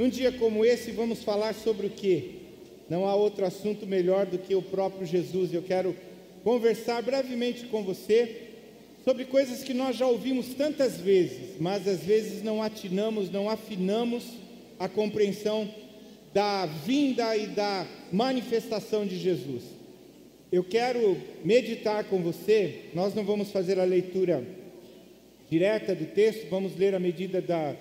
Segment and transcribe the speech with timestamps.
[0.00, 2.30] Num dia como esse, vamos falar sobre o quê?
[2.88, 5.52] Não há outro assunto melhor do que o próprio Jesus.
[5.52, 5.94] Eu quero
[6.42, 8.48] conversar brevemente com você
[9.04, 14.24] sobre coisas que nós já ouvimos tantas vezes, mas às vezes não atinamos, não afinamos
[14.78, 15.68] a compreensão
[16.32, 19.64] da vinda e da manifestação de Jesus.
[20.50, 24.42] Eu quero meditar com você, nós não vamos fazer a leitura
[25.50, 27.76] direta do texto, vamos ler à medida da,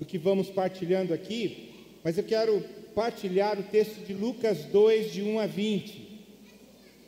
[0.00, 1.68] do, que vamos partilhando aqui,
[2.02, 2.64] mas eu quero
[2.94, 6.08] partilhar o texto de Lucas 2, de 1 a 20.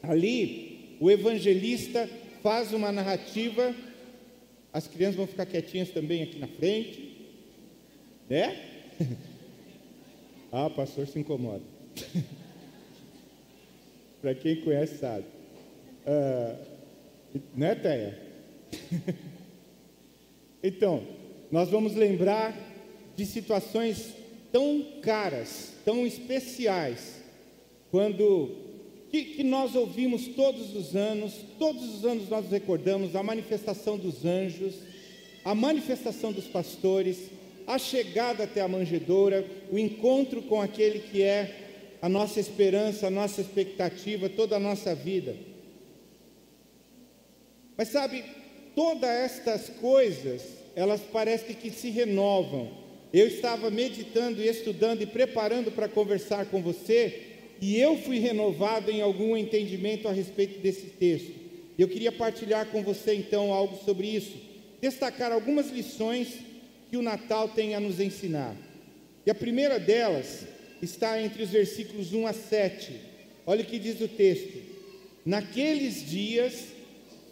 [0.02, 2.09] Ali, o evangelista
[2.42, 3.74] faz uma narrativa,
[4.73, 7.16] as crianças vão ficar quietinhas também aqui na frente,
[8.29, 8.60] né?
[10.52, 11.65] ah, o pastor se incomoda.
[14.20, 15.24] Para quem conhece, sabe.
[16.07, 16.57] Uh,
[17.57, 18.18] né, Teia?
[20.63, 21.02] então,
[21.51, 22.71] nós vamos lembrar
[23.16, 24.15] de situações
[24.51, 27.23] tão caras, tão especiais,
[27.91, 28.51] quando
[29.10, 34.24] que, que, nós ouvimos todos os anos, todos os anos nós recordamos a manifestação dos
[34.24, 34.74] anjos,
[35.45, 37.30] a manifestação dos pastores,
[37.66, 43.10] a chegada até a manjedoura, o encontro com aquele que é a nossa esperança, a
[43.10, 45.37] nossa expectativa, toda a nossa vida.
[47.76, 48.24] Mas sabe,
[48.74, 50.43] todas estas coisas,
[50.74, 52.82] elas parecem que se renovam.
[53.13, 57.23] Eu estava meditando e estudando e preparando para conversar com você,
[57.60, 61.30] e eu fui renovado em algum entendimento a respeito desse texto.
[61.79, 64.37] Eu queria partilhar com você então algo sobre isso,
[64.81, 66.28] destacar algumas lições
[66.91, 68.56] que o Natal tem a nos ensinar.
[69.26, 70.47] E a primeira delas
[70.81, 72.92] está entre os versículos 1 a 7.
[73.47, 74.59] Olha o que diz o texto:
[75.25, 76.69] Naqueles dias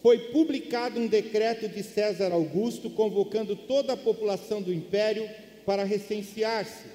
[0.02, 5.28] foi publicado um decreto de César Augusto convocando toda a população do império
[5.64, 6.86] para recensear-se.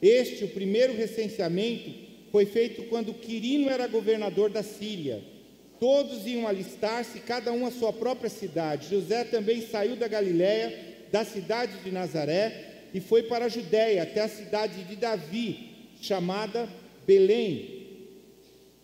[0.00, 1.90] Este, o primeiro recenseamento,
[2.30, 5.22] foi feito quando Quirino era governador da Síria.
[5.78, 8.90] Todos iam alistar-se, cada um à sua própria cidade.
[8.90, 10.76] José também saiu da Galiléia,
[11.12, 15.70] da cidade de Nazaré, e foi para a Judéia, até a cidade de Davi,
[16.00, 16.68] chamada
[17.06, 17.86] Belém,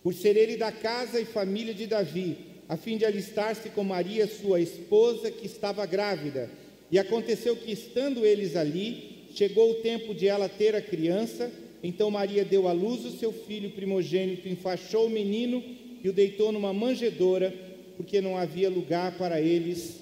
[0.02, 4.28] por ser ele da casa e família de Davi, a fim de alistar-se com Maria,
[4.28, 6.48] sua esposa, que estava grávida.
[6.88, 11.50] E aconteceu que, estando eles ali, chegou o tempo de ela ter a criança,
[11.82, 15.62] então Maria deu à luz o seu filho primogênito, enfaixou o menino
[16.02, 17.54] e o deitou numa manjedoura,
[17.96, 20.00] porque não havia lugar para eles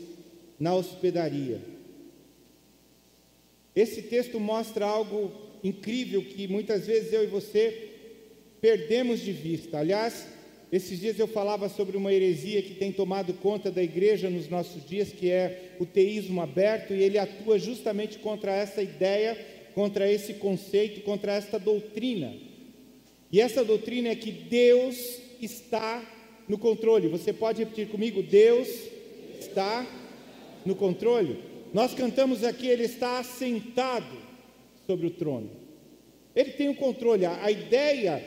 [0.59, 1.61] na hospedaria.
[3.75, 5.31] Esse texto mostra algo
[5.63, 7.91] incrível que muitas vezes eu e você
[8.61, 9.79] perdemos de vista.
[9.79, 10.27] Aliás,
[10.71, 14.87] esses dias eu falava sobre uma heresia que tem tomado conta da igreja nos nossos
[14.87, 19.37] dias, que é o teísmo aberto, e ele atua justamente contra essa ideia
[19.79, 22.35] contra esse conceito, contra esta doutrina.
[23.31, 26.05] E essa doutrina é que Deus está
[26.49, 27.07] no controle.
[27.07, 28.21] Você pode repetir comigo?
[28.21, 28.69] Deus
[29.39, 29.87] está
[30.67, 31.39] no controle.
[31.73, 34.17] Nós cantamos aqui, Ele está assentado
[34.85, 35.49] sobre o trono.
[36.35, 37.25] Ele tem o controle.
[37.25, 38.21] A, ideia,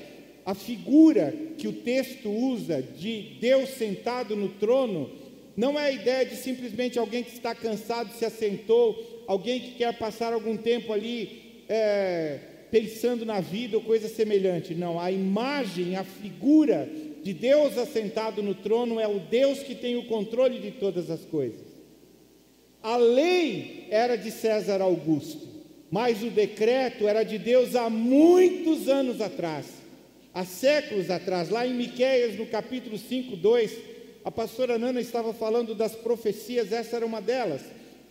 [0.46, 5.10] a figura que o texto usa de Deus sentado no trono,
[5.56, 9.98] não é a ideia de simplesmente alguém que está cansado se assentou, alguém que quer
[9.98, 12.40] passar algum tempo ali é,
[12.72, 14.74] pensando na vida ou coisa semelhante.
[14.74, 16.90] Não, a imagem, a figura
[17.22, 21.24] de Deus assentado no trono é o Deus que tem o controle de todas as
[21.26, 21.72] coisas.
[22.82, 25.48] A lei era de César Augusto,
[25.92, 29.81] mas o decreto era de Deus há muitos anos atrás,
[30.34, 33.78] há séculos atrás, lá em Miqueias, no capítulo 5, 2,
[34.24, 37.62] a pastora Nana estava falando das profecias, essa era uma delas.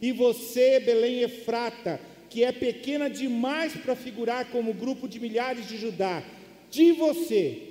[0.00, 5.76] E você, Belém Efrata, que é pequena demais para figurar como grupo de milhares de
[5.76, 6.22] Judá,
[6.70, 7.62] de você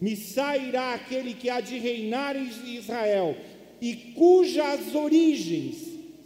[0.00, 3.36] me sairá aquele que há de reinar em Israel,
[3.80, 5.76] e cujas origens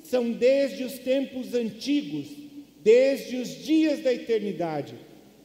[0.02, 2.26] são desde os tempos antigos,
[2.82, 4.94] desde os dias da eternidade.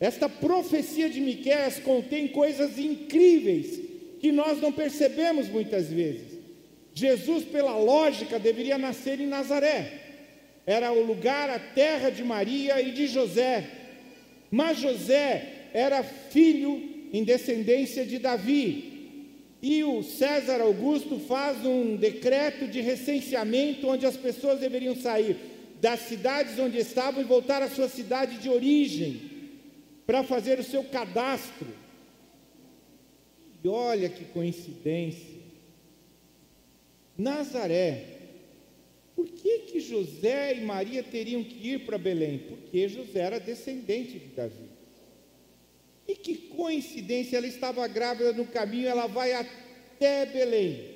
[0.09, 3.79] Esta profecia de Miqueias contém coisas incríveis
[4.19, 6.33] que nós não percebemos muitas vezes.
[6.93, 10.03] Jesus, pela lógica, deveria nascer em Nazaré
[10.65, 13.65] era o lugar, a terra de Maria e de José.
[14.49, 18.91] Mas José era filho em descendência de Davi.
[19.61, 25.35] E o César Augusto faz um decreto de recenseamento onde as pessoas deveriam sair
[25.81, 29.32] das cidades onde estavam e voltar à sua cidade de origem
[30.05, 31.67] para fazer o seu cadastro.
[33.63, 35.41] E olha que coincidência.
[37.17, 38.13] Nazaré
[39.15, 42.39] Por que, que José e Maria teriam que ir para Belém?
[42.39, 44.69] Porque José era descendente de Davi.
[46.07, 50.93] E que coincidência, ela estava grávida no caminho, ela vai até Belém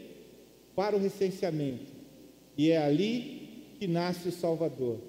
[0.76, 1.92] para o recenseamento.
[2.58, 5.00] E é ali que nasce o Salvador.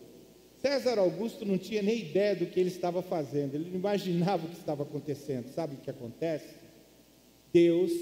[0.61, 4.51] César Augusto não tinha nem ideia do que ele estava fazendo, ele não imaginava o
[4.51, 5.49] que estava acontecendo.
[5.55, 6.55] Sabe o que acontece?
[7.53, 7.93] Deus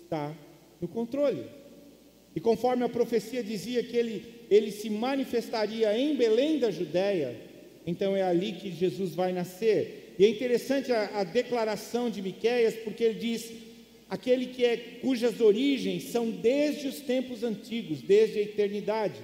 [0.00, 0.32] está
[0.80, 1.44] no controle.
[2.34, 7.36] E conforme a profecia dizia que ele, ele se manifestaria em Belém da Judéia,
[7.86, 10.14] então é ali que Jesus vai nascer.
[10.18, 13.50] E é interessante a, a declaração de Miqueias, porque ele diz:
[14.08, 19.20] aquele que é cujas origens são desde os tempos antigos, desde a eternidade.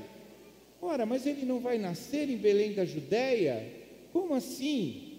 [0.84, 3.64] Ora, mas ele não vai nascer em Belém da Judéia?
[4.12, 5.12] Como assim?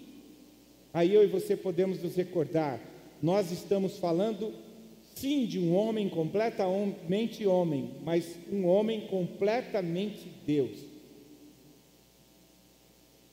[0.92, 2.78] Aí eu e você podemos nos recordar,
[3.22, 4.52] nós estamos falando
[5.14, 10.78] sim de um homem completamente homem, mas um homem completamente Deus.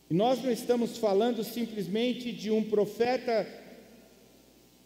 [0.10, 3.45] E nós não estamos falando simplesmente de um profeta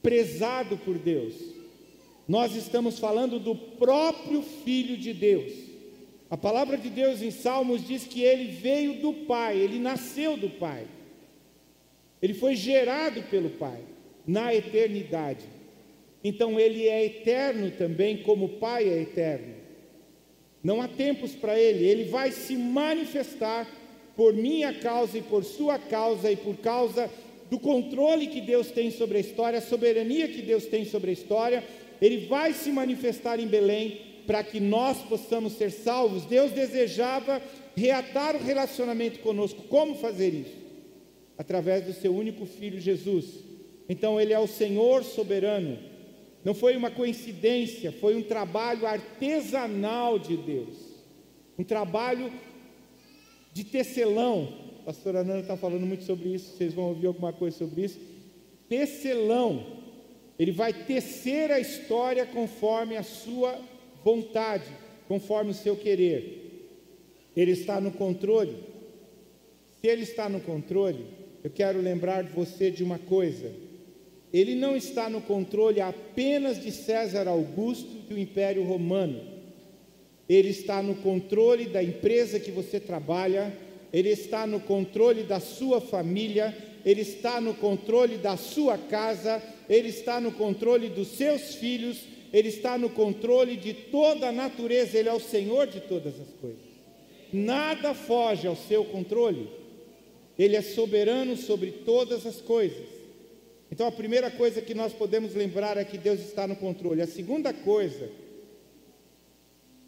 [0.01, 1.35] prezado por Deus.
[2.27, 5.64] Nós estamos falando do próprio Filho de Deus.
[6.29, 10.49] A palavra de Deus em Salmos diz que ele veio do Pai, ele nasceu do
[10.49, 10.87] Pai.
[12.21, 13.79] Ele foi gerado pelo Pai
[14.25, 15.45] na eternidade.
[16.23, 19.53] Então ele é eterno também, como o Pai é eterno.
[20.63, 23.67] Não há tempos para ele, ele vai se manifestar
[24.15, 27.11] por minha causa e por sua causa e por causa
[27.51, 31.13] do controle que Deus tem sobre a história, a soberania que Deus tem sobre a
[31.13, 31.63] história.
[32.01, 36.25] Ele vai se manifestar em Belém para que nós possamos ser salvos.
[36.25, 37.41] Deus desejava
[37.75, 39.63] reatar o relacionamento conosco.
[39.63, 40.55] Como fazer isso?
[41.37, 43.25] Através do seu único filho Jesus.
[43.87, 45.77] Então ele é o Senhor soberano
[46.45, 50.75] não foi uma coincidência, foi um trabalho artesanal de Deus.
[51.57, 52.31] Um trabalho
[53.51, 54.47] de tecelão.
[54.81, 57.99] A pastora Nana está falando muito sobre isso, vocês vão ouvir alguma coisa sobre isso.
[58.69, 59.65] Tecelão.
[60.37, 63.59] Ele vai tecer a história conforme a sua
[64.05, 64.71] vontade,
[65.09, 66.69] conforme o seu querer.
[67.35, 68.55] Ele está no controle.
[69.81, 71.05] Se ele está no controle,
[71.43, 73.65] eu quero lembrar você de uma coisa
[74.37, 79.21] ele não está no controle apenas de César Augusto e do Império Romano.
[80.27, 83.57] Ele está no controle da empresa que você trabalha,
[83.93, 86.53] ele está no controle da sua família,
[86.83, 92.03] ele está no controle da sua casa, ele está no controle dos seus filhos,
[92.35, 96.27] ele está no controle de toda a natureza, ele é o Senhor de todas as
[96.41, 96.65] coisas.
[97.31, 99.47] Nada foge ao seu controle.
[100.37, 102.89] Ele é soberano sobre todas as coisas.
[103.71, 107.01] Então a primeira coisa que nós podemos lembrar é que Deus está no controle.
[107.01, 108.11] A segunda coisa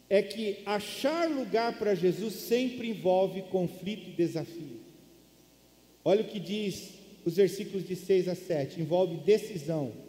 [0.10, 4.80] é que achar lugar para Jesus sempre envolve conflito e desafio.
[6.02, 6.94] Olha o que diz
[7.26, 10.07] os versículos de 6 a 7, envolve decisão.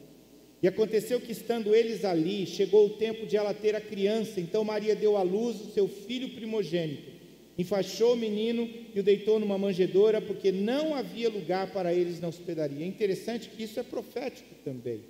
[0.63, 4.65] E aconteceu que estando eles ali, chegou o tempo de ela ter a criança, então
[4.65, 7.19] Maria deu à luz o seu filho primogênito
[7.59, 12.29] enfaixou o menino e o deitou numa manjedoura, porque não havia lugar para eles na
[12.29, 12.85] hospedaria.
[12.85, 15.01] É interessante que isso é profético também.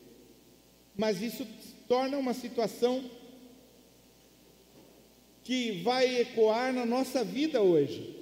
[0.97, 1.47] Mas isso
[1.87, 3.05] torna uma situação
[5.45, 8.17] que vai ecoar na nossa vida hoje.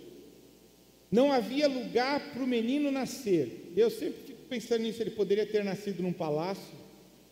[1.11, 3.73] Não havia lugar para o menino nascer.
[3.77, 6.76] Eu sempre fico pensando nisso, ele poderia ter nascido num palácio,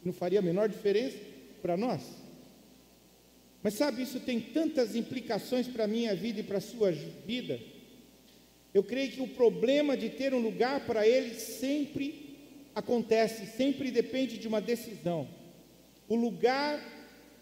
[0.05, 1.17] não faria a menor diferença
[1.63, 2.03] para nós.
[3.63, 7.59] Mas sabe, isso tem tantas implicações para a minha vida e para a sua vida.
[8.75, 12.37] Eu creio que o problema de ter um lugar para ele sempre
[12.75, 15.27] acontece, sempre depende de uma decisão.
[16.07, 16.79] O lugar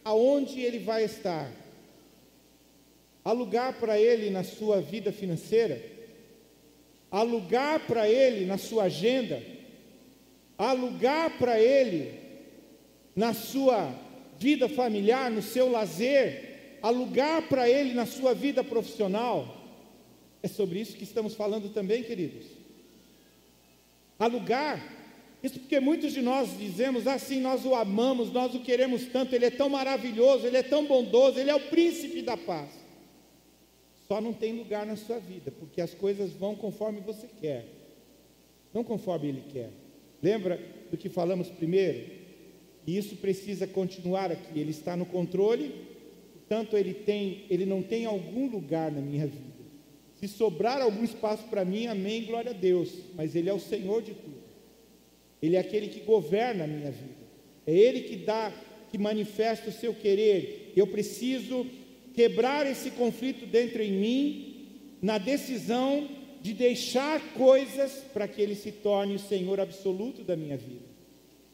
[0.04, 1.50] aonde ele vai estar.
[3.24, 5.82] Há lugar para ele na sua vida financeira?
[7.10, 9.42] Há lugar para ele na sua agenda?
[10.56, 12.21] Há lugar para ele
[13.14, 13.94] na sua
[14.38, 19.62] vida familiar, no seu lazer, há lugar para ele na sua vida profissional.
[20.42, 22.46] É sobre isso que estamos falando também, queridos.
[24.18, 25.00] Há lugar.
[25.42, 29.46] Isso porque muitos de nós dizemos assim: nós o amamos, nós o queremos tanto, ele
[29.46, 32.70] é tão maravilhoso, ele é tão bondoso, ele é o príncipe da paz.
[34.08, 37.66] Só não tem lugar na sua vida, porque as coisas vão conforme você quer,
[38.74, 39.70] não conforme ele quer.
[40.22, 42.21] Lembra do que falamos primeiro?
[42.86, 44.58] E isso precisa continuar aqui.
[44.58, 45.72] Ele está no controle,
[46.34, 49.52] portanto ele tem, ele não tem algum lugar na minha vida.
[50.16, 52.92] Se sobrar algum espaço para mim, amém, glória a Deus.
[53.14, 54.42] Mas ele é o Senhor de tudo.
[55.40, 57.22] Ele é aquele que governa a minha vida.
[57.66, 58.52] É ele que dá,
[58.90, 60.72] que manifesta o seu querer.
[60.76, 61.66] Eu preciso
[62.14, 64.68] quebrar esse conflito dentro em mim,
[65.00, 66.08] na decisão
[66.40, 70.91] de deixar coisas para que Ele se torne o Senhor absoluto da minha vida.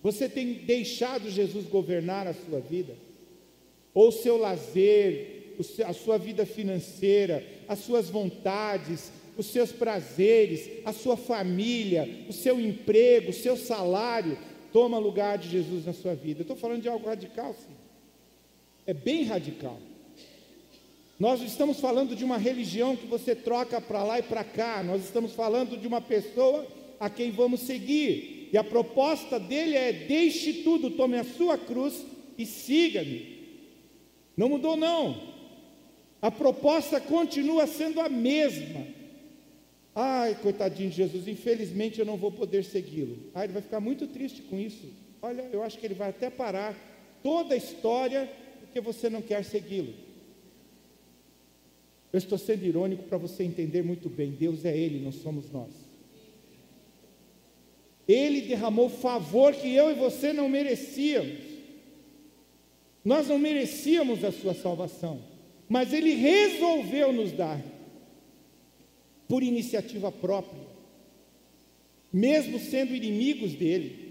[0.08, 2.94] Você tem deixado Jesus governar a sua vida?
[3.92, 5.54] Ou o seu lazer,
[5.86, 12.58] a sua vida financeira, as suas vontades, os seus prazeres, a sua família, o seu
[12.58, 14.38] emprego, o seu salário,
[14.72, 16.40] toma lugar de Jesus na sua vida.
[16.40, 17.76] Estou falando de algo radical, sim.
[18.86, 19.78] É bem radical.
[21.20, 24.82] Nós estamos falando de uma religião que você troca para lá e para cá.
[24.82, 26.66] Nós estamos falando de uma pessoa
[26.98, 28.37] a quem vamos seguir.
[28.52, 32.04] E a proposta dele é: deixe tudo, tome a sua cruz
[32.36, 33.38] e siga-me.
[34.36, 35.36] Não mudou, não.
[36.20, 38.86] A proposta continua sendo a mesma.
[39.94, 43.18] Ai, coitadinho de Jesus, infelizmente eu não vou poder segui-lo.
[43.34, 44.92] Ai, ele vai ficar muito triste com isso.
[45.20, 46.74] Olha, eu acho que ele vai até parar
[47.22, 49.92] toda a história porque você não quer segui-lo.
[52.12, 55.87] Eu estou sendo irônico para você entender muito bem: Deus é Ele, não somos nós.
[58.08, 61.46] Ele derramou favor que eu e você não merecíamos.
[63.04, 65.20] Nós não merecíamos a sua salvação,
[65.68, 67.62] mas Ele resolveu nos dar,
[69.28, 70.66] por iniciativa própria,
[72.10, 74.08] mesmo sendo inimigos dele.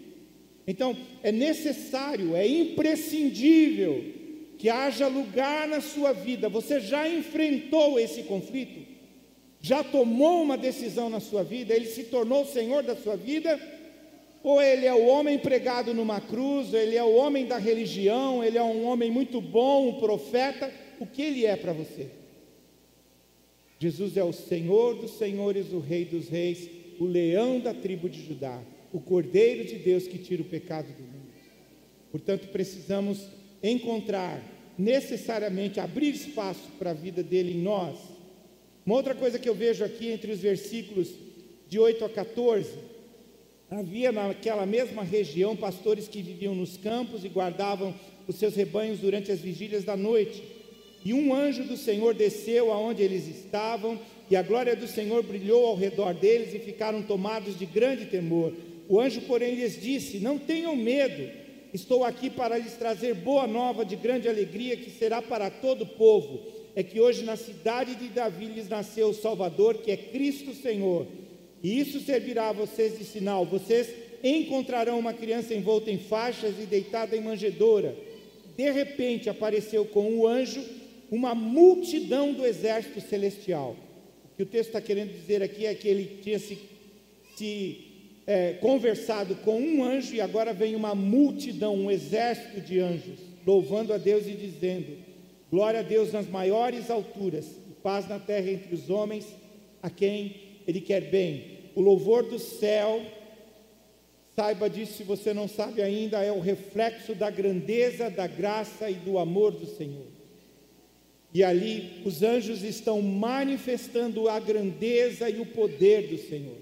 [0.67, 4.13] Então, é necessário, é imprescindível
[4.59, 6.49] que haja lugar na sua vida.
[6.49, 8.85] Você já enfrentou esse conflito?
[9.59, 11.73] Já tomou uma decisão na sua vida?
[11.73, 13.59] Ele se tornou o Senhor da sua vida?
[14.47, 18.57] Ou ele é o homem pregado numa cruz, ele é o homem da religião, ele
[18.57, 20.73] é um homem muito bom, um profeta?
[21.01, 22.07] O que ele é para você?
[23.77, 28.25] Jesus é o Senhor dos senhores, o Rei dos reis, o leão da tribo de
[28.25, 28.63] Judá,
[28.93, 31.27] o Cordeiro de Deus que tira o pecado do mundo.
[32.09, 33.27] Portanto, precisamos
[33.61, 34.41] encontrar
[34.77, 37.97] necessariamente abrir espaço para a vida dele em nós.
[38.85, 41.09] Uma outra coisa que eu vejo aqui entre os versículos
[41.67, 42.96] de 8 a 14,
[43.69, 47.93] havia naquela mesma região pastores que viviam nos campos e guardavam
[48.27, 50.43] os seus rebanhos durante as vigílias da noite.
[51.03, 55.65] E um anjo do Senhor desceu aonde eles estavam, e a glória do Senhor brilhou
[55.65, 58.53] ao redor deles e ficaram tomados de grande temor.
[58.89, 63.83] O anjo, porém, lhes disse: Não tenham medo Estou aqui para lhes trazer boa nova
[63.83, 66.39] de grande alegria que será para todo o povo.
[66.75, 71.05] É que hoje na cidade de Davi lhes nasceu o Salvador, que é Cristo Senhor.
[71.63, 73.45] E isso servirá a vocês de sinal.
[73.45, 73.89] Vocês
[74.23, 77.95] encontrarão uma criança envolta em faixas e deitada em manjedoura.
[78.55, 80.63] De repente apareceu com o anjo
[81.11, 83.75] uma multidão do exército celestial.
[84.25, 86.57] O que o texto está querendo dizer aqui é que ele tinha se,
[87.35, 87.87] se
[88.25, 93.93] é, conversado com um anjo e agora vem uma multidão, um exército de anjos, louvando
[93.93, 94.97] a Deus e dizendo:
[95.49, 99.25] Glória a Deus nas maiores alturas, e paz na terra entre os homens,
[99.81, 101.59] a quem Ele quer bem.
[101.73, 103.01] O louvor do céu,
[104.35, 108.95] saiba disso se você não sabe ainda, é o reflexo da grandeza, da graça e
[108.95, 110.05] do amor do Senhor.
[111.33, 116.57] E ali os anjos estão manifestando a grandeza e o poder do Senhor.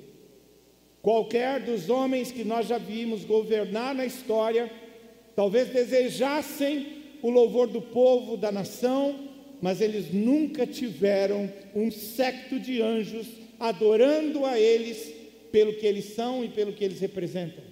[1.01, 4.71] Qualquer dos homens que nós já vimos governar na história,
[5.35, 6.87] talvez desejassem
[7.21, 9.29] o louvor do povo, da nação,
[9.61, 15.13] mas eles nunca tiveram um secto de anjos adorando a eles
[15.51, 17.63] pelo que eles são e pelo que eles representam.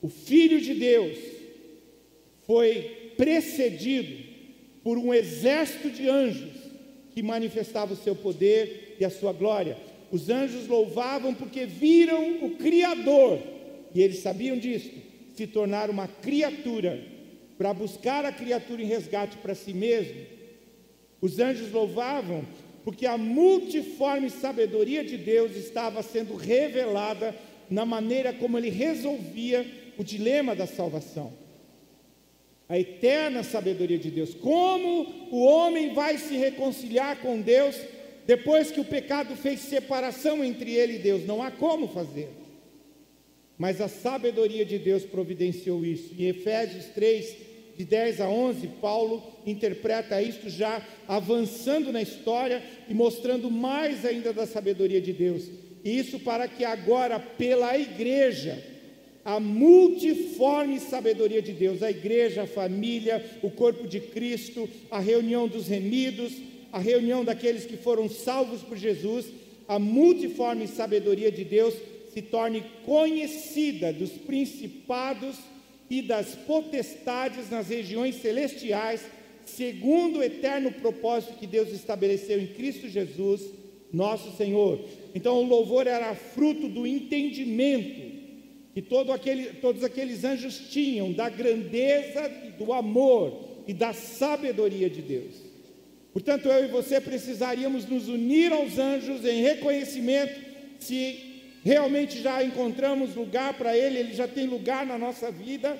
[0.00, 1.18] O Filho de Deus
[2.46, 4.24] foi precedido
[4.82, 6.50] por um exército de anjos
[7.14, 9.76] que manifestava o seu poder e a sua glória.
[10.10, 13.38] Os anjos louvavam porque viram o Criador,
[13.94, 14.90] e eles sabiam disso,
[15.36, 17.00] se tornar uma criatura,
[17.56, 20.20] para buscar a criatura em resgate para si mesmo.
[21.20, 22.44] Os anjos louvavam
[22.84, 27.34] porque a multiforme sabedoria de Deus estava sendo revelada
[27.70, 31.32] na maneira como ele resolvia o dilema da salvação.
[32.68, 34.34] A eterna sabedoria de Deus.
[34.34, 37.76] Como o homem vai se reconciliar com Deus
[38.26, 42.30] depois que o pecado fez separação entre ele e Deus, não há como fazer.
[43.58, 46.14] Mas a sabedoria de Deus providenciou isso.
[46.18, 47.36] Em Efésios 3,
[47.82, 54.32] de 10 a 11, Paulo interpreta isto já avançando na história e mostrando mais ainda
[54.32, 55.50] da sabedoria de Deus.
[55.84, 58.62] Isso para que agora, pela igreja,
[59.24, 65.48] a multiforme sabedoria de Deus, a igreja, a família, o corpo de Cristo, a reunião
[65.48, 66.32] dos remidos,
[66.72, 69.26] a reunião daqueles que foram salvos por Jesus,
[69.66, 71.74] a multiforme sabedoria de Deus
[72.14, 75.36] se torne conhecida dos principados
[75.92, 79.04] e das potestades nas regiões celestiais
[79.44, 83.42] segundo o eterno propósito que Deus estabeleceu em Cristo Jesus,
[83.92, 84.80] nosso Senhor.
[85.14, 88.10] Então o louvor era fruto do entendimento
[88.72, 95.02] que todo aquele, todos aqueles anjos tinham da grandeza, do amor e da sabedoria de
[95.02, 95.34] Deus.
[96.10, 100.40] Portanto, eu e você precisaríamos nos unir aos anjos em reconhecimento
[100.78, 101.31] se
[101.64, 105.78] realmente já encontramos lugar para Ele, Ele já tem lugar na nossa vida.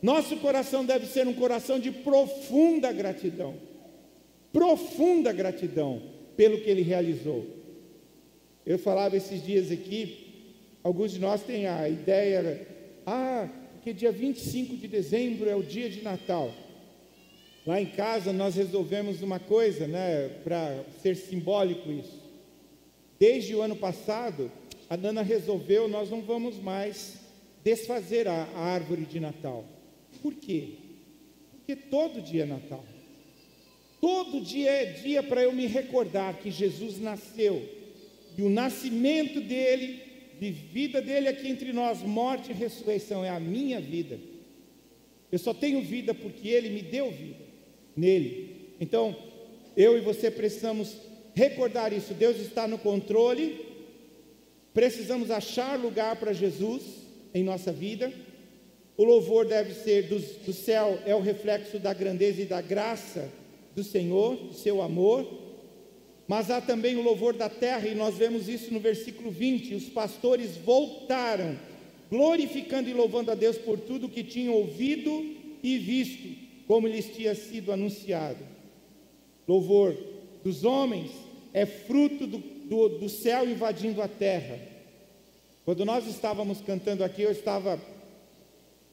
[0.00, 3.54] Nosso coração deve ser um coração de profunda gratidão,
[4.52, 6.02] profunda gratidão
[6.36, 7.46] pelo que Ele realizou.
[8.64, 12.66] Eu falava esses dias aqui, alguns de nós têm a ideia,
[13.04, 16.52] ah, porque dia 25 de dezembro é o dia de Natal.
[17.66, 22.20] Lá em casa nós resolvemos uma coisa, né, para ser simbólico isso.
[23.18, 24.50] Desde o ano passado,
[24.90, 27.20] a Nana resolveu, nós não vamos mais
[27.62, 29.64] desfazer a, árvore de Natal.
[30.20, 30.70] Por quê?
[31.52, 32.84] Porque todo dia é Natal.
[34.00, 37.62] Todo dia é dia para eu me recordar que Jesus nasceu.
[38.36, 40.02] E o nascimento dele,
[40.40, 44.18] de vida dele aqui entre nós, morte e ressurreição, é a minha vida.
[45.30, 47.44] Eu só tenho vida porque ele me deu vida
[47.96, 48.74] nele.
[48.80, 49.14] Então,
[49.76, 50.96] eu e você precisamos
[51.32, 52.12] recordar isso.
[52.12, 53.69] Deus está no controle
[54.72, 56.82] Precisamos achar lugar para Jesus
[57.34, 58.12] em nossa vida.
[58.96, 63.30] O louvor deve ser do, do céu, é o reflexo da grandeza e da graça
[63.74, 65.26] do Senhor, do seu amor.
[66.28, 69.88] Mas há também o louvor da terra, e nós vemos isso no versículo 20: os
[69.88, 71.58] pastores voltaram,
[72.08, 75.10] glorificando e louvando a Deus por tudo que tinham ouvido
[75.62, 76.28] e visto,
[76.66, 78.44] como lhes tinha sido anunciado.
[79.48, 79.96] Louvor
[80.44, 81.10] dos homens
[81.52, 82.38] é fruto do
[82.70, 84.56] do, do céu invadindo a terra.
[85.64, 87.80] Quando nós estávamos cantando aqui, eu estava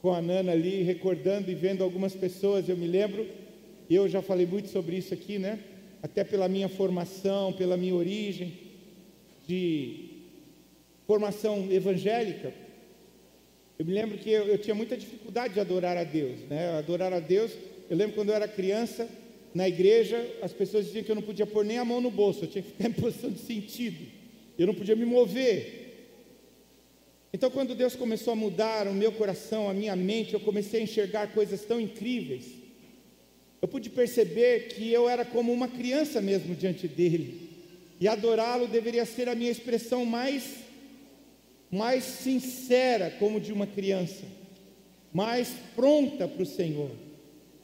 [0.02, 3.28] com a Nana ali, recordando e vendo algumas pessoas, eu me lembro,
[3.88, 5.60] e eu já falei muito sobre isso aqui, né?
[6.02, 8.58] Até pela minha formação, pela minha origem,
[9.48, 10.10] de
[11.06, 12.52] formação evangélica.
[13.78, 16.80] Eu me lembro que eu, eu tinha muita dificuldade de adorar a Deus, né?
[16.80, 17.52] Adorar a Deus,
[17.90, 19.08] eu lembro quando eu era criança,
[19.58, 22.44] na igreja, as pessoas diziam que eu não podia pôr nem a mão no bolso,
[22.44, 24.06] eu tinha que ficar em posição de sentido,
[24.56, 26.12] eu não podia me mover.
[27.34, 30.84] Então, quando Deus começou a mudar o meu coração, a minha mente, eu comecei a
[30.84, 32.46] enxergar coisas tão incríveis.
[33.60, 37.50] Eu pude perceber que eu era como uma criança mesmo diante dele,
[38.00, 40.44] e adorá-lo deveria ser a minha expressão mais,
[41.72, 44.24] mais sincera, como de uma criança,
[45.12, 47.07] mais pronta para o Senhor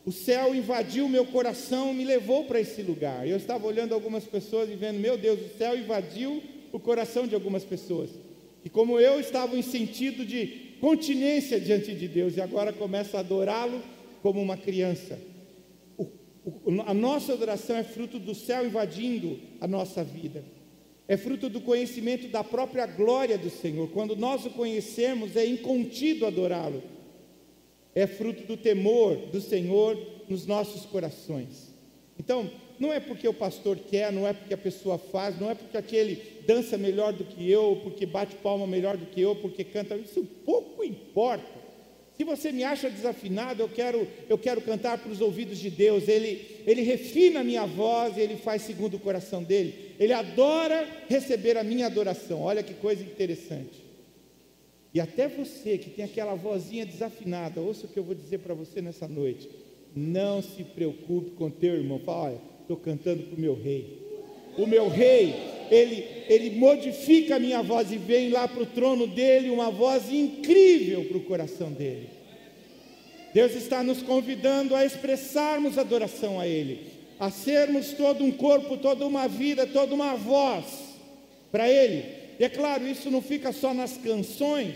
[0.06, 3.28] o céu invadiu meu coração, me levou para esse lugar.
[3.28, 7.34] Eu estava olhando algumas pessoas e vendo, meu Deus, o céu invadiu o coração de
[7.34, 8.10] algumas pessoas.
[8.66, 13.22] E como eu estava em sentido de continência diante de Deus, e agora começo a
[13.22, 13.82] adorá-lo
[14.22, 15.18] como uma criança.
[15.98, 16.04] O,
[16.46, 20.44] o, a nossa adoração é fruto do céu invadindo a nossa vida.
[21.08, 23.90] É fruto do conhecimento da própria glória do Senhor.
[23.92, 26.84] Quando nós o conhecemos, é incontido adorá-lo
[27.96, 31.74] é fruto do temor do Senhor nos nossos corações.
[32.20, 35.56] Então, não é porque o pastor quer, não é porque a pessoa faz, não é
[35.56, 39.64] porque aquele dança melhor do que eu, porque bate palma melhor do que eu, porque
[39.64, 41.64] canta, isso pouco importa.
[42.18, 46.08] Se você me acha desafinado, eu quero, eu quero cantar para os ouvidos de Deus.
[46.08, 49.96] Ele, ele refina a minha voz e ele faz segundo o coração dele.
[50.00, 52.42] Ele adora receber a minha adoração.
[52.42, 53.83] Olha que coisa interessante.
[54.94, 58.54] E até você que tem aquela vozinha desafinada, ouça o que eu vou dizer para
[58.54, 59.50] você nessa noite.
[59.96, 62.00] Não se preocupe com teu irmão.
[62.00, 64.02] Fala, olha, estou cantando para o meu rei.
[64.56, 65.34] O meu rei,
[65.72, 70.12] ele, ele modifica a minha voz e vem lá para o trono dele uma voz
[70.12, 72.10] incrível para o coração dele.
[73.34, 76.82] Deus está nos convidando a expressarmos adoração a Ele,
[77.20, 80.66] a sermos todo um corpo, toda uma vida, toda uma voz
[81.52, 82.23] para Ele.
[82.40, 84.76] E é claro, isso não fica só nas canções,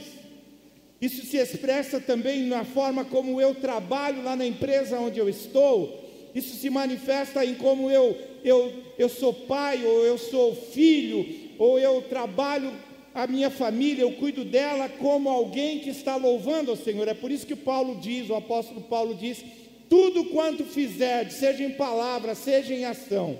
[1.02, 6.06] isso se expressa também na forma como eu trabalho lá na empresa onde eu estou,
[6.34, 11.26] isso se manifesta em como eu, eu, eu sou pai, ou eu sou filho,
[11.58, 12.72] ou eu trabalho
[13.14, 17.08] a minha família, eu cuido dela como alguém que está louvando ao Senhor.
[17.08, 19.44] É por isso que Paulo diz, o apóstolo Paulo diz:
[19.90, 23.40] tudo quanto fizer, seja em palavra, seja em ação,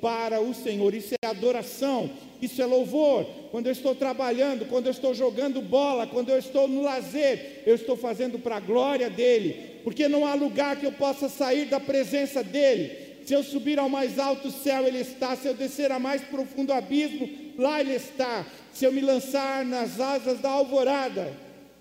[0.00, 0.94] para o Senhor.
[0.94, 2.10] Isso é adoração,
[2.40, 3.26] isso é louvor.
[3.50, 7.74] Quando eu estou trabalhando, quando eu estou jogando bola, quando eu estou no lazer, eu
[7.74, 11.78] estou fazendo para a glória dele, porque não há lugar que eu possa sair da
[11.78, 13.04] presença dele.
[13.26, 15.36] Se eu subir ao mais alto céu, ele está.
[15.36, 18.46] Se eu descer a mais profundo abismo, lá ele está.
[18.72, 21.34] Se eu me lançar nas asas da alvorada,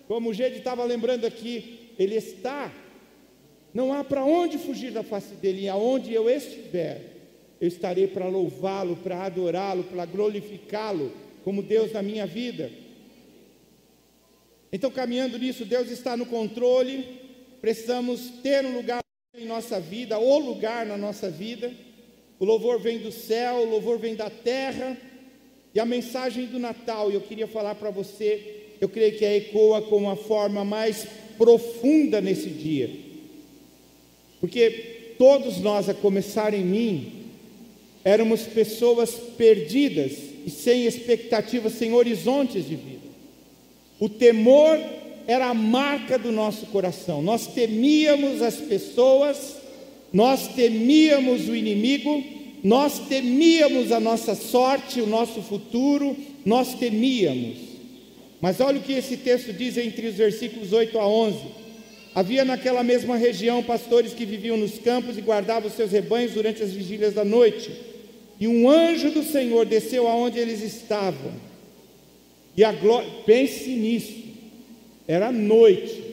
[0.08, 2.72] como o Gede estava lembrando aqui, ele está.
[3.74, 7.15] Não há para onde fugir da face dele, e aonde eu estiver,
[7.60, 11.12] eu estarei para louvá-lo, para adorá-lo, para glorificá-lo
[11.44, 12.72] como Deus na minha vida.
[14.72, 17.06] Então, caminhando nisso, Deus está no controle,
[17.62, 19.00] precisamos ter um lugar
[19.38, 21.72] em nossa vida, o lugar na nossa vida.
[22.40, 24.98] O louvor vem do céu, o louvor vem da terra,
[25.74, 29.82] e a mensagem do Natal, eu queria falar para você, eu creio que a ecoa
[29.82, 32.90] com uma forma mais profunda nesse dia.
[34.40, 37.25] Porque todos nós, a começar em mim,
[38.06, 40.14] éramos pessoas perdidas
[40.46, 43.08] e sem expectativas, sem horizontes de vida.
[44.00, 44.80] O temor
[45.26, 47.24] era a marca do nosso coração.
[47.24, 49.56] Nós temíamos as pessoas,
[50.14, 52.24] nós temíamos o inimigo,
[52.64, 56.16] nós temíamos a nossa sorte, o nosso futuro,
[56.46, 57.58] nós temíamos.
[58.40, 61.40] Mas olha o que esse texto diz entre os versículos 8 a 11.
[62.14, 66.72] Havia naquela mesma região pastores que viviam nos campos e guardavam seus rebanhos durante as
[66.72, 67.95] vigílias da noite.
[68.40, 71.34] E um anjo do Senhor desceu aonde eles estavam.
[72.58, 74.24] E a glória, pense nisso,
[75.08, 76.04] era noite.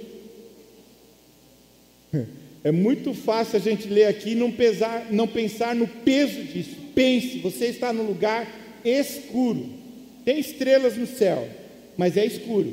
[2.64, 6.76] É muito fácil a gente ler aqui e não, pesar, não pensar no peso disso.
[6.94, 8.46] Pense, você está no lugar
[8.84, 9.66] escuro,
[10.24, 11.48] tem estrelas no céu,
[11.96, 12.72] mas é escuro.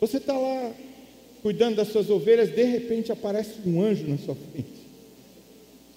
[0.00, 0.72] Você está lá
[1.42, 4.68] cuidando das suas ovelhas, de repente aparece um anjo na sua frente,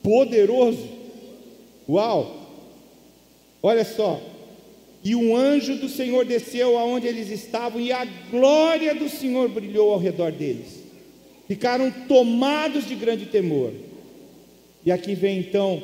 [0.01, 1.04] poderoso.
[1.87, 2.43] Uau!
[3.61, 4.21] Olha só,
[5.03, 9.91] e um anjo do Senhor desceu aonde eles estavam, e a glória do Senhor brilhou
[9.91, 10.83] ao redor deles.
[11.47, 13.71] Ficaram tomados de grande temor.
[14.83, 15.81] E aqui vem então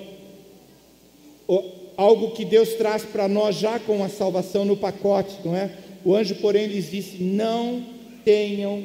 [1.97, 5.71] algo que Deus traz para nós já com a salvação no pacote, não é?
[6.03, 7.85] O anjo, porém, lhes disse: Não
[8.25, 8.83] tenham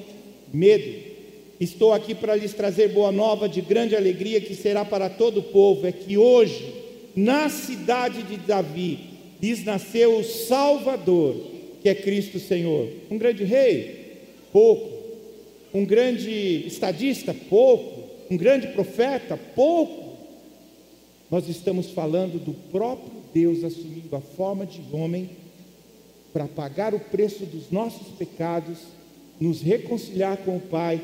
[0.53, 1.07] medo.
[1.59, 5.43] Estou aqui para lhes trazer boa nova de grande alegria que será para todo o
[5.43, 5.87] povo.
[5.87, 6.75] É que hoje,
[7.17, 8.99] na cidade de Davi,
[9.41, 11.35] lhes nasceu o Salvador,
[11.81, 12.91] que é Cristo Senhor.
[13.11, 14.19] Um grande rei?
[14.53, 14.95] Pouco.
[15.73, 17.33] Um grande estadista?
[17.33, 18.05] Pouco.
[18.31, 19.39] Um grande profeta?
[19.55, 20.19] Pouco.
[21.31, 25.31] Nós estamos falando do próprio Deus assumindo a forma de homem
[26.33, 28.79] para pagar o preço dos nossos pecados,
[29.41, 31.01] nos reconciliar com o Pai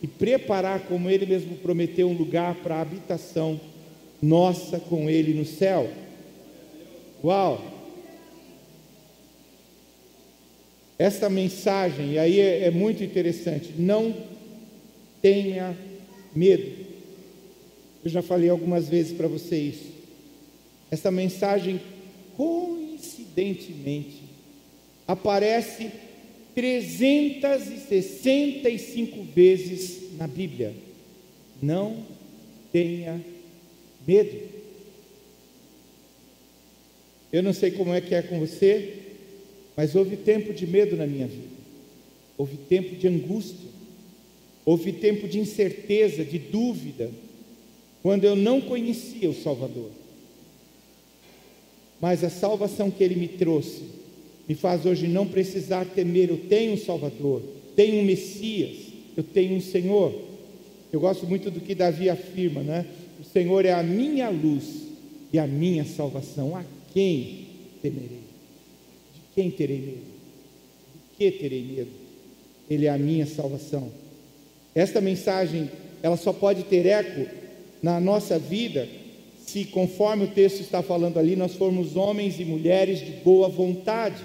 [0.00, 3.60] e preparar, como Ele mesmo prometeu, um lugar para a habitação
[4.22, 5.90] nossa com Ele no céu.
[7.22, 7.76] Uau!
[10.98, 14.16] Esta mensagem, e aí é, é muito interessante, não
[15.20, 15.76] tenha
[16.34, 16.86] medo.
[18.02, 19.92] Eu já falei algumas vezes para você isso.
[20.90, 21.78] Essa mensagem,
[22.36, 24.22] coincidentemente,
[25.06, 25.90] aparece
[26.54, 30.72] 365 vezes na Bíblia.
[31.60, 31.98] Não
[32.72, 33.35] tenha medo.
[37.32, 38.94] Eu não sei como é que é com você,
[39.76, 41.56] mas houve tempo de medo na minha vida,
[42.38, 43.68] houve tempo de angústia,
[44.64, 47.10] houve tempo de incerteza, de dúvida,
[48.02, 49.90] quando eu não conhecia o Salvador.
[52.00, 53.82] Mas a salvação que Ele me trouxe
[54.48, 56.30] me faz hoje não precisar temer.
[56.30, 57.42] Eu tenho um Salvador,
[57.74, 58.76] tenho um Messias,
[59.16, 60.14] eu tenho um Senhor.
[60.92, 62.86] Eu gosto muito do que Davi afirma, né?
[63.20, 64.82] O Senhor é a minha luz
[65.32, 66.56] e a minha salvação.
[66.56, 67.46] A quem
[67.82, 68.20] temerei?
[69.34, 70.16] Quem terei medo?
[70.94, 71.90] De que terei medo?
[72.68, 73.90] Ele é a minha salvação.
[74.74, 75.70] Esta mensagem,
[76.02, 77.26] ela só pode ter eco
[77.82, 78.88] na nossa vida
[79.46, 84.22] se, conforme o texto está falando ali, nós formos homens e mulheres de boa vontade.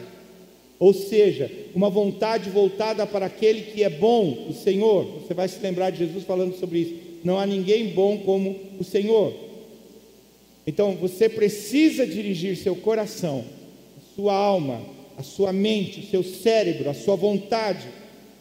[0.79, 5.05] Ou seja, uma vontade voltada para aquele que é bom, o Senhor.
[5.21, 7.10] Você vai se lembrar de Jesus falando sobre isso.
[7.23, 9.33] Não há ninguém bom como o Senhor.
[10.65, 13.43] Então você precisa dirigir seu coração,
[14.15, 14.81] sua alma,
[15.17, 17.87] a sua mente, o seu cérebro, a sua vontade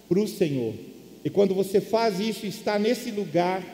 [0.09, 0.75] para o Senhor.
[1.25, 3.65] E quando você faz isso, está nesse lugar,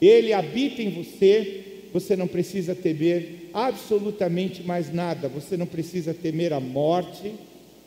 [0.00, 1.62] Ele habita em você,
[1.92, 7.32] você não precisa temer absolutamente mais nada, você não precisa temer a morte,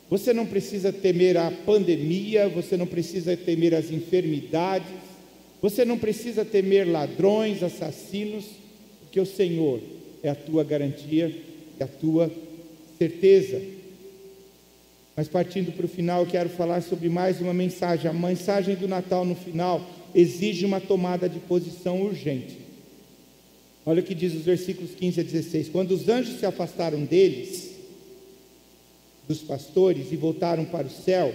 [0.10, 5.07] você não precisa temer a pandemia, você não precisa temer as enfermidades,
[5.70, 8.46] você não precisa temer ladrões, assassinos,
[9.02, 9.82] porque o Senhor
[10.24, 11.44] é a tua garantia,
[11.78, 12.32] é a tua
[12.98, 13.62] certeza.
[15.14, 18.10] Mas partindo para o final, quero falar sobre mais uma mensagem.
[18.10, 22.58] A mensagem do Natal no final exige uma tomada de posição urgente.
[23.86, 27.72] Olha o que diz os versículos 15 a 16: Quando os anjos se afastaram deles,
[29.28, 31.34] dos pastores, e voltaram para o céu,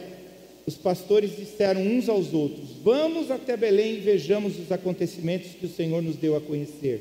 [0.66, 5.68] os pastores disseram uns aos outros: Vamos até Belém e vejamos os acontecimentos que o
[5.68, 7.00] Senhor nos deu a conhecer.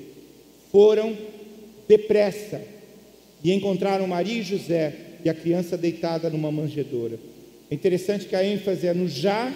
[0.71, 1.17] Foram
[1.87, 2.61] depressa
[3.43, 7.19] e encontraram Maria e José e a criança deitada numa manjedoura.
[7.69, 9.53] É interessante que a ênfase é no já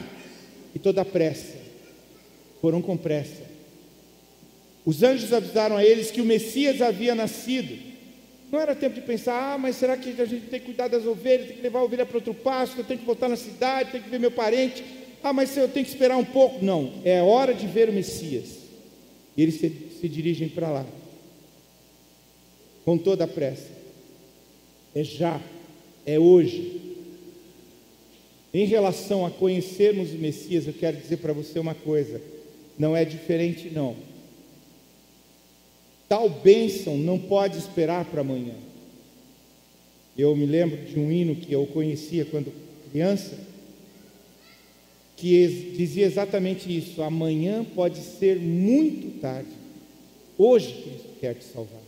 [0.74, 1.58] e toda a pressa.
[2.62, 3.44] Foram com pressa.
[4.86, 7.95] Os anjos avisaram a eles que o Messias havia nascido.
[8.52, 11.06] Não era tempo de pensar, ah, mas será que a gente tem que cuidar das
[11.06, 13.92] ovelhas, tem que levar a ovelha para outro pasto, eu tenho que voltar na cidade,
[13.92, 14.84] tenho que ver meu parente.
[15.24, 16.64] Ah, mas eu tenho que esperar um pouco.
[16.64, 18.60] Não, é hora de ver o Messias.
[19.36, 20.86] E eles se, se dirigem para lá,
[22.86, 23.70] com toda a pressa.
[24.94, 25.42] É já,
[26.06, 26.82] é hoje.
[28.54, 32.22] Em relação a conhecermos o Messias, eu quero dizer para você uma coisa:
[32.78, 33.96] não é diferente, não.
[36.08, 38.54] Tal bênção não pode esperar para amanhã.
[40.18, 42.54] Eu me lembro de um hino que eu conhecia quando
[42.92, 43.38] criança,
[45.18, 49.50] que dizia exatamente isso: amanhã pode ser muito tarde.
[50.38, 51.82] Hoje Cristo quer te salvar.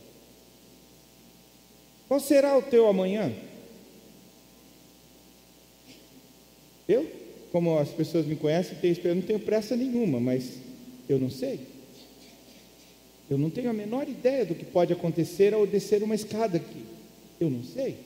[2.06, 3.32] Qual será o teu amanhã?
[6.88, 7.06] Eu,
[7.52, 10.54] como as pessoas me conhecem, eu não tenho pressa nenhuma, mas
[11.08, 11.60] eu não sei.
[13.30, 16.84] Eu não tenho a menor ideia do que pode acontecer ao descer uma escada aqui.
[17.38, 17.96] Eu não sei.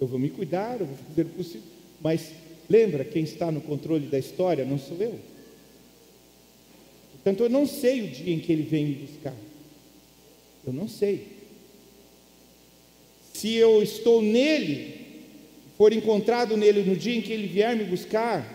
[0.00, 1.62] Eu vou me cuidar, eu vou fazer o possível.
[2.00, 2.30] Mas
[2.68, 5.18] lembra, quem está no controle da história não sou eu.
[7.12, 9.34] Portanto, eu não sei o dia em que ele vem me buscar.
[10.66, 11.26] Eu não sei.
[13.34, 14.94] Se eu estou nele,
[15.76, 18.46] for encontrado nele no dia em que ele vier me buscar,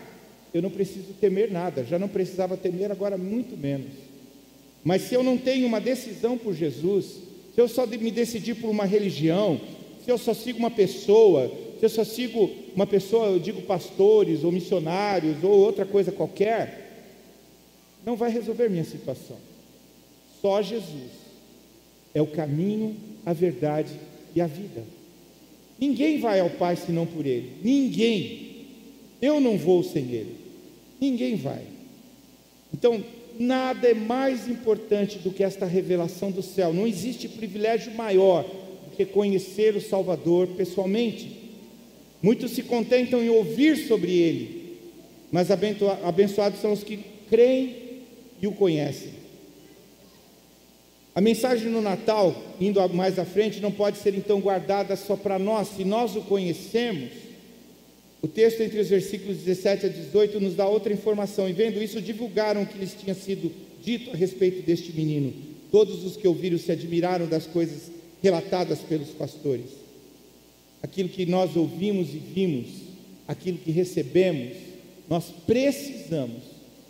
[0.54, 1.84] eu não preciso temer nada.
[1.84, 4.09] Já não precisava temer, agora muito menos.
[4.84, 7.06] Mas se eu não tenho uma decisão por Jesus,
[7.54, 9.60] se eu só me decidir por uma religião,
[10.04, 14.44] se eu só sigo uma pessoa, se eu só sigo uma pessoa, eu digo pastores
[14.44, 16.90] ou missionários ou outra coisa qualquer,
[18.06, 19.38] não vai resolver minha situação.
[20.42, 21.12] Só Jesus
[22.14, 23.92] é o caminho, a verdade
[24.36, 24.84] e a vida.
[25.78, 27.54] Ninguém vai ao Pai senão por Ele.
[27.64, 28.68] Ninguém.
[29.22, 30.36] Eu não vou sem Ele.
[31.00, 31.62] Ninguém vai.
[32.74, 33.04] Então,
[33.40, 36.74] nada é mais importante do que esta revelação do céu.
[36.74, 41.40] Não existe privilégio maior do que conhecer o Salvador pessoalmente.
[42.22, 44.78] Muitos se contentam em ouvir sobre ele,
[45.32, 47.00] mas abençoados são os que
[47.30, 47.78] creem
[48.42, 49.18] e o conhecem.
[51.16, 55.40] A mensagem no Natal, indo mais à frente, não pode ser então guardada só para
[55.40, 57.29] nós, se nós o conhecemos
[58.22, 62.02] o texto entre os versículos 17 a 18 nos dá outra informação, e vendo isso,
[62.02, 63.52] divulgaram o que lhes tinha sido
[63.82, 65.34] dito a respeito deste menino.
[65.72, 69.68] Todos os que ouviram se admiraram das coisas relatadas pelos pastores.
[70.82, 72.68] Aquilo que nós ouvimos e vimos,
[73.28, 74.58] aquilo que recebemos,
[75.10, 76.44] nós precisamos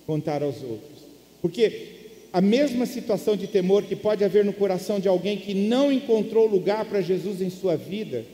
[0.08, 1.00] contar aos outros.
[1.42, 2.00] Porque
[2.34, 6.48] a mesma situação de temor que pode haver no coração de alguém que não encontrou
[6.48, 8.26] lugar para Jesus em sua vida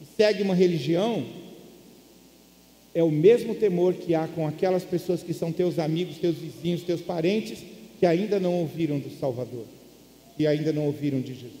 [0.00, 1.24] e segue uma religião,
[2.94, 6.82] é o mesmo temor que há com aquelas pessoas que são teus amigos, teus vizinhos,
[6.82, 7.58] teus parentes,
[7.98, 9.64] que ainda não ouviram do Salvador,
[10.36, 11.52] que ainda não ouviram de Jesus.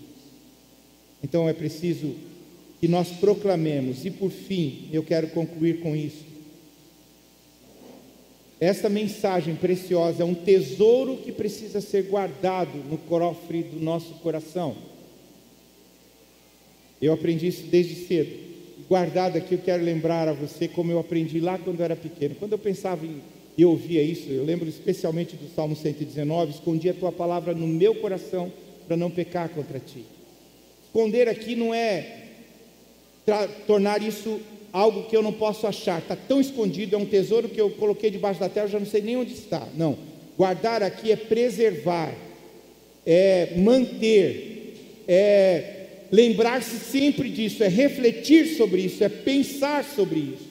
[1.22, 2.14] Então é preciso
[2.80, 6.32] que nós proclamemos, e por fim, eu quero concluir com isso.
[8.60, 14.76] Esta mensagem preciosa é um tesouro que precisa ser guardado no cofre do nosso coração.
[17.00, 18.51] Eu aprendi isso desde cedo
[18.88, 22.34] guardado aqui, eu quero lembrar a você como eu aprendi lá quando eu era pequeno.
[22.34, 23.20] Quando eu pensava em,
[23.56, 27.94] e ouvia isso, eu lembro especialmente do Salmo 119, escondi a tua palavra no meu
[27.94, 28.52] coração
[28.86, 30.04] para não pecar contra ti.
[30.86, 32.20] Esconder aqui não é
[33.66, 34.40] tornar isso
[34.72, 38.10] algo que eu não posso achar, está tão escondido, é um tesouro que eu coloquei
[38.10, 39.68] debaixo da terra, eu já não sei nem onde está.
[39.74, 39.98] Não,
[40.36, 42.14] guardar aqui é preservar,
[43.06, 44.74] é manter,
[45.06, 45.81] é
[46.12, 50.50] lembrar-se sempre disso, é refletir sobre isso, é pensar sobre isso,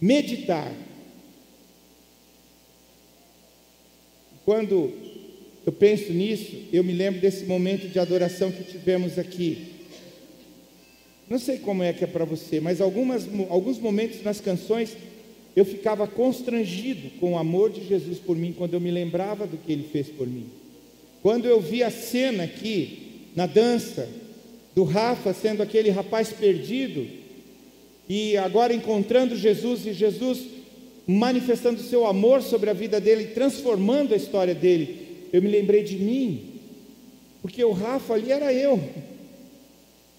[0.00, 0.72] meditar.
[4.46, 4.92] Quando
[5.66, 9.74] eu penso nisso, eu me lembro desse momento de adoração que tivemos aqui.
[11.28, 14.96] Não sei como é que é para você, mas algumas, alguns momentos nas canções
[15.54, 19.56] eu ficava constrangido com o amor de Jesus por mim, quando eu me lembrava do
[19.56, 20.46] que ele fez por mim.
[21.22, 24.08] Quando eu vi a cena aqui, na dança,
[24.76, 27.08] do Rafa sendo aquele rapaz perdido
[28.06, 30.40] e agora encontrando Jesus e Jesus
[31.06, 35.28] manifestando seu amor sobre a vida dele, transformando a história dele.
[35.32, 36.60] Eu me lembrei de mim,
[37.40, 38.78] porque o Rafa ali era eu,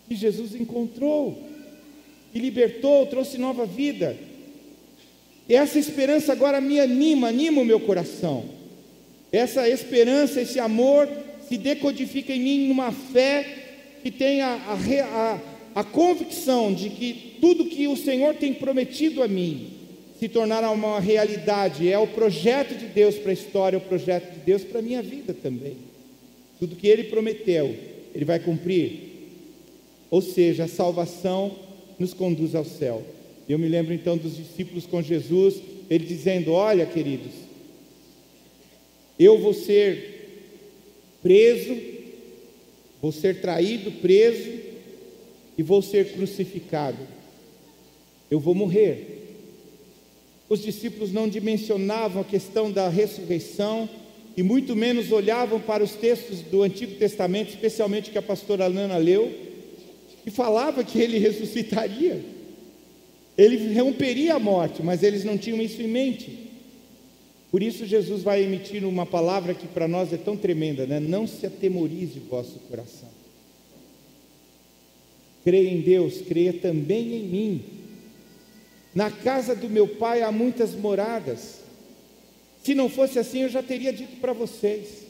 [0.10, 1.40] que Jesus encontrou
[2.34, 4.18] e libertou, trouxe nova vida.
[5.48, 8.46] E essa esperança agora me anima, anima o meu coração.
[9.32, 11.08] Essa esperança, esse amor
[11.48, 13.67] se decodifica em mim numa fé
[14.04, 19.22] que tem a, a, a, a convicção de que tudo que o Senhor tem prometido
[19.24, 19.78] a mim
[20.20, 21.92] se tornará uma realidade.
[21.92, 24.84] É o projeto de Deus para a história, é o projeto de Deus para a
[24.84, 25.78] minha vida também.
[26.60, 27.76] Tudo que Ele prometeu,
[28.14, 29.08] Ele vai cumprir.
[30.10, 31.56] Ou seja, a salvação
[32.00, 33.04] nos conduz ao céu.
[33.48, 35.56] Eu me lembro então dos discípulos com Jesus,
[35.90, 37.32] ele dizendo: Olha, queridos,
[39.18, 40.18] eu vou ser
[41.22, 41.76] preso,
[43.02, 44.50] vou ser traído, preso
[45.58, 46.98] e vou ser crucificado.
[48.30, 49.18] Eu vou morrer.
[50.50, 53.90] Os discípulos não dimensionavam a questão da ressurreição
[54.36, 58.98] e muito menos olhavam para os textos do Antigo Testamento, especialmente que a pastora Lana
[58.98, 59.34] leu,
[60.24, 62.24] que falava que ele ressuscitaria.
[63.38, 66.47] Ele romperia a morte, mas eles não tinham isso em mente.
[67.58, 71.00] Por isso Jesus vai emitir uma palavra que para nós é tão tremenda, né?
[71.00, 73.10] Não se atemorize o vosso coração.
[75.44, 77.64] Creia em Deus, creia também em mim.
[78.94, 81.62] Na casa do meu pai há muitas moradas.
[82.64, 85.08] Se não fosse assim, eu já teria dito para vocês.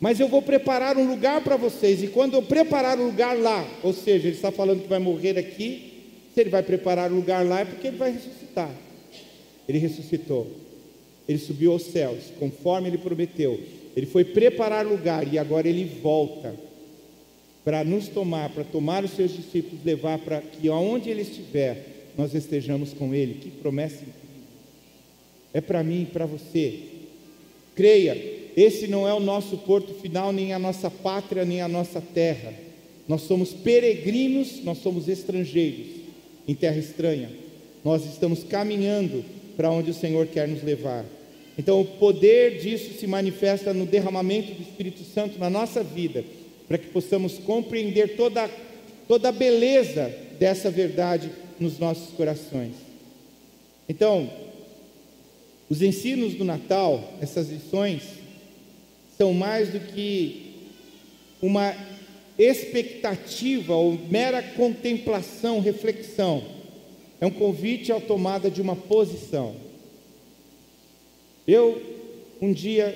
[0.00, 3.36] Mas eu vou preparar um lugar para vocês, e quando eu preparar o um lugar
[3.36, 5.92] lá, ou seja, ele está falando que vai morrer aqui,
[6.32, 8.74] se ele vai preparar o um lugar lá, é porque ele vai ressuscitar.
[9.68, 10.69] Ele ressuscitou,
[11.30, 13.60] ele subiu aos céus, conforme ele prometeu.
[13.96, 16.52] Ele foi preparar lugar e agora ele volta
[17.64, 22.34] para nos tomar, para tomar os seus discípulos, levar para que aonde ele estiver, nós
[22.34, 23.34] estejamos com ele.
[23.34, 24.02] Que promessa!
[25.54, 26.80] É para mim e para você.
[27.76, 28.16] Creia,
[28.56, 32.52] esse não é o nosso porto final, nem a nossa pátria, nem a nossa terra.
[33.06, 35.86] Nós somos peregrinos, nós somos estrangeiros
[36.48, 37.30] em terra estranha.
[37.84, 39.24] Nós estamos caminhando
[39.56, 41.04] para onde o Senhor quer nos levar.
[41.60, 46.24] Então, o poder disso se manifesta no derramamento do Espírito Santo na nossa vida,
[46.66, 48.48] para que possamos compreender toda,
[49.06, 52.72] toda a beleza dessa verdade nos nossos corações.
[53.86, 54.30] Então,
[55.68, 58.04] os ensinos do Natal, essas lições,
[59.18, 60.54] são mais do que
[61.42, 61.76] uma
[62.38, 66.42] expectativa ou mera contemplação, reflexão.
[67.20, 69.68] É um convite à tomada de uma posição.
[71.50, 71.82] Eu,
[72.40, 72.94] um dia,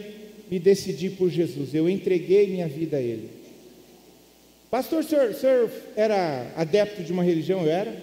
[0.49, 3.29] me decidi por Jesus, eu entreguei minha vida a Ele.
[4.71, 7.64] Pastor, o senhor, o senhor era adepto de uma religião?
[7.64, 8.01] Eu era.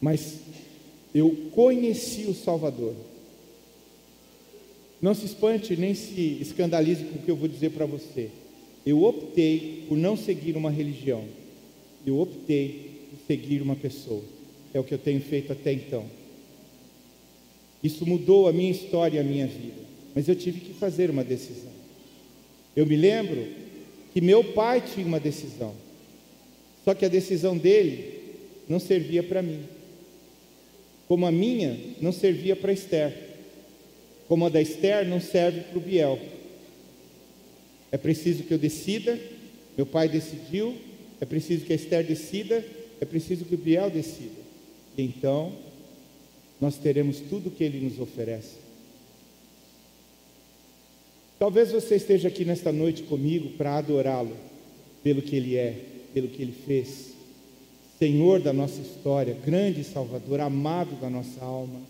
[0.00, 0.40] Mas
[1.14, 2.94] eu conheci o Salvador.
[5.00, 8.30] Não se espante nem se escandalize com o que eu vou dizer para você.
[8.84, 11.24] Eu optei por não seguir uma religião.
[12.04, 14.24] Eu optei por seguir uma pessoa.
[14.72, 16.04] É o que eu tenho feito até então.
[17.84, 19.84] Isso mudou a minha história e a minha vida.
[20.14, 21.70] Mas eu tive que fazer uma decisão.
[22.74, 23.46] Eu me lembro
[24.12, 25.74] que meu pai tinha uma decisão.
[26.84, 28.22] Só que a decisão dele
[28.68, 29.60] não servia para mim.
[31.06, 33.34] Como a minha não servia para Esther
[34.28, 36.18] como a da Esther, não serve para o Biel.
[37.92, 39.18] É preciso que eu decida,
[39.76, 40.74] meu pai decidiu,
[41.20, 42.64] é preciso que a Esther decida,
[43.00, 44.42] é preciso que o Biel decida.
[44.96, 45.52] E então,
[46.64, 48.56] nós teremos tudo o que ele nos oferece.
[51.38, 54.34] Talvez você esteja aqui nesta noite comigo para adorá-lo
[55.02, 55.78] pelo que ele é,
[56.14, 57.12] pelo que ele fez.
[57.98, 61.80] Senhor da nossa história, grande Salvador, amado da nossa alma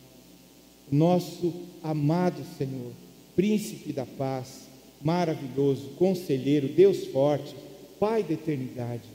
[0.91, 2.93] nosso amado Senhor,
[3.35, 4.63] príncipe da paz,
[5.03, 7.55] maravilhoso, conselheiro, Deus forte,
[7.99, 9.09] Pai da eternidade.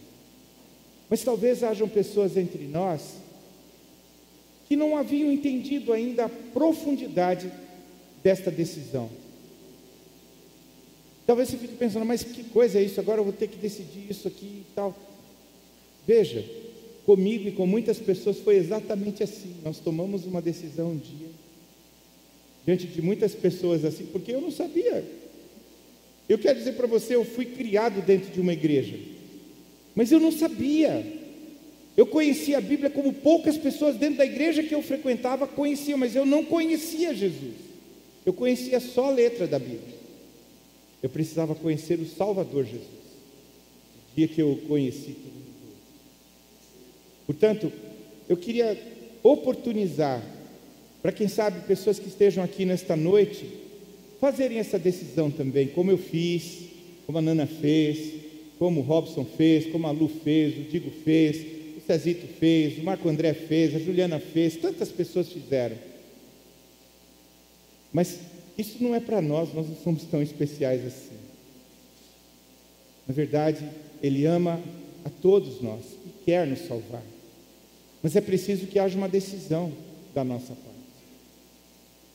[1.10, 3.18] Mas talvez hajam pessoas entre nós
[4.70, 7.52] que não haviam entendido ainda a profundidade
[8.24, 9.10] desta decisão.
[11.26, 13.00] Talvez você fique pensando, mas que coisa é isso?
[13.00, 14.96] Agora eu vou ter que decidir isso aqui e tal.
[16.08, 16.46] Veja,
[17.06, 19.56] comigo e com muitas pessoas foi exatamente assim.
[19.64, 21.28] Nós tomamos uma decisão um dia
[22.66, 25.04] diante de muitas pessoas assim, porque eu não sabia.
[26.28, 29.00] Eu quero dizer para você, eu fui criado dentro de uma igreja,
[29.96, 31.19] mas eu não sabia.
[32.00, 36.16] Eu conhecia a Bíblia como poucas pessoas dentro da igreja que eu frequentava conheciam, mas
[36.16, 37.56] eu não conhecia Jesus.
[38.26, 39.98] Eu conhecia só a letra da Bíblia.
[41.04, 42.88] Eu precisava conhecer o Salvador Jesus.
[42.88, 45.76] O dia que eu conheci tudo mudou.
[47.28, 47.70] Portanto,
[48.30, 48.82] eu queria
[49.22, 50.24] oportunizar
[51.02, 53.46] para quem sabe pessoas que estejam aqui nesta noite
[54.22, 56.60] fazerem essa decisão também, como eu fiz,
[57.06, 58.14] como a Nana fez,
[58.58, 61.59] como o Robson fez, como a Lu fez, o Digo fez, o
[61.90, 65.76] Cezito fez, o Marco André fez, a Juliana fez, tantas pessoas fizeram.
[67.92, 68.20] Mas
[68.56, 71.18] isso não é para nós, nós não somos tão especiais assim.
[73.08, 73.68] Na verdade,
[74.04, 74.62] Ele ama
[75.04, 77.02] a todos nós e quer nos salvar.
[78.04, 79.74] Mas é preciso que haja uma decisão
[80.14, 80.70] da nossa parte.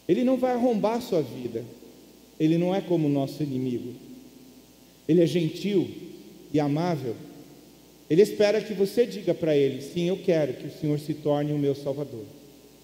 [0.07, 1.65] Ele não vai arrombar a sua vida.
[2.39, 3.93] Ele não é como o nosso inimigo.
[5.09, 5.91] Ele é gentil
[6.53, 7.17] e amável.
[8.09, 11.53] Ele espera que você diga para ele: sim, eu quero que o Senhor se torne
[11.53, 12.25] o meu Salvador.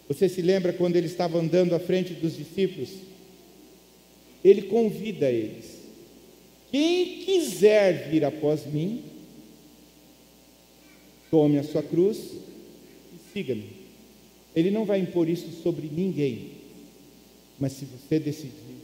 [0.09, 2.91] Você se lembra quando ele estava andando à frente dos discípulos?
[4.43, 5.81] Ele convida eles:
[6.71, 9.03] quem quiser vir após mim,
[11.31, 12.18] tome a sua cruz
[13.14, 13.81] e siga-me.
[14.55, 16.53] Ele não vai impor isso sobre ninguém,
[17.59, 18.81] mas se você decidir,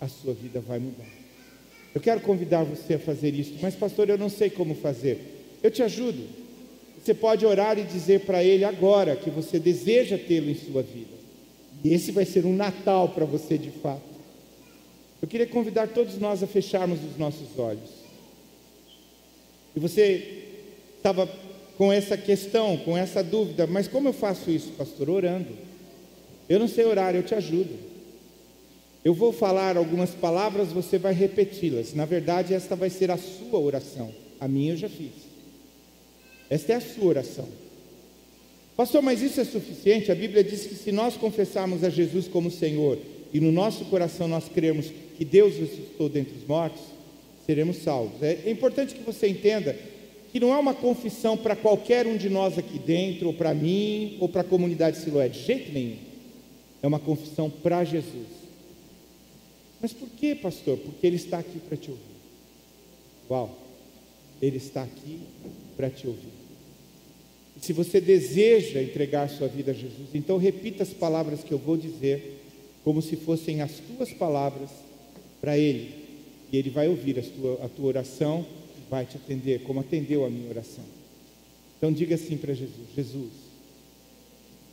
[0.00, 1.27] a sua vida vai mudar.
[1.94, 5.18] Eu quero convidar você a fazer isso, mas pastor, eu não sei como fazer.
[5.62, 6.22] Eu te ajudo.
[7.02, 11.16] Você pode orar e dizer para ele agora que você deseja tê-lo em sua vida.
[11.82, 14.02] E esse vai ser um Natal para você de fato.
[15.20, 17.90] Eu queria convidar todos nós a fecharmos os nossos olhos.
[19.74, 20.44] E você
[20.96, 21.28] estava
[21.76, 25.08] com essa questão, com essa dúvida, mas como eu faço isso, pastor?
[25.08, 25.56] Orando.
[26.48, 27.74] Eu não sei orar, eu te ajudo.
[29.04, 31.94] Eu vou falar algumas palavras, você vai repeti-las.
[31.94, 34.12] Na verdade, esta vai ser a sua oração.
[34.40, 35.12] A minha eu já fiz.
[36.50, 37.46] Esta é a sua oração.
[38.76, 40.12] Pastor, mas isso é suficiente?
[40.12, 42.98] A Bíblia diz que se nós confessarmos a Jesus como Senhor
[43.32, 46.82] e no nosso coração nós cremos que Deus ressuscitou dentre os mortos,
[47.44, 48.22] seremos salvos.
[48.22, 49.76] É importante que você entenda
[50.30, 54.16] que não é uma confissão para qualquer um de nós aqui dentro, ou para mim,
[54.20, 55.96] ou para a comunidade Siloé, de jeito nenhum.
[56.82, 58.37] É uma confissão para Jesus.
[59.80, 60.76] Mas por que, pastor?
[60.78, 62.02] Porque Ele está aqui para te ouvir.
[63.30, 63.56] Uau!
[64.40, 65.20] Ele está aqui
[65.76, 66.32] para te ouvir.
[67.56, 71.58] E se você deseja entregar sua vida a Jesus, então repita as palavras que eu
[71.58, 72.40] vou dizer,
[72.84, 74.70] como se fossem as tuas palavras
[75.40, 75.92] para Ele.
[76.52, 78.46] E Ele vai ouvir a tua, a tua oração
[78.88, 80.84] vai te atender, como atendeu a minha oração.
[81.76, 83.30] Então diga assim para Jesus: Jesus,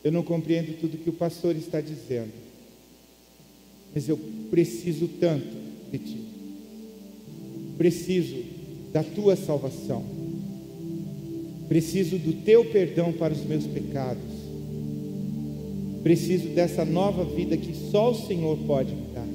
[0.04, 2.34] eu não compreendo tudo que o pastor está dizendo
[3.96, 4.20] mas eu
[4.52, 5.48] preciso tanto
[5.90, 6.18] de Ti.
[7.78, 8.44] Preciso
[8.92, 10.04] da Tua salvação.
[11.70, 14.22] Preciso do Teu perdão para os meus pecados.
[16.04, 19.28] Preciso dessa nova vida que só o Senhor pode me dar.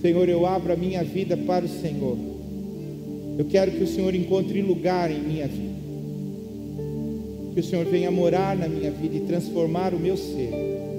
[0.00, 2.16] Senhor, eu abro a minha vida para o Senhor.
[3.38, 5.80] Eu quero que o Senhor encontre lugar em minha vida.
[7.52, 10.89] Que o Senhor venha morar na minha vida e transformar o meu ser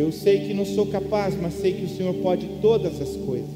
[0.00, 3.50] eu sei que não sou capaz, mas sei que o Senhor pode todas as coisas.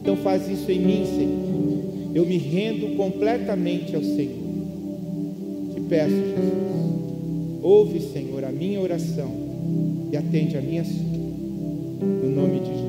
[0.00, 2.12] Então faz isso em mim, Senhor.
[2.14, 4.42] Eu me rendo completamente ao Senhor.
[5.74, 7.62] Te peço, Jesus.
[7.62, 9.30] Ouve, Senhor, a minha oração
[10.12, 11.18] e atende a minha súplica.
[12.00, 12.81] No nome de Jesus.